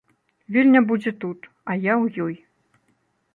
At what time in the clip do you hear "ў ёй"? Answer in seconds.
2.03-2.35